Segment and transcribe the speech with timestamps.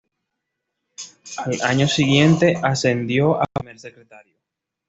[1.37, 4.35] Al año siguiente ascendió a primer secretario.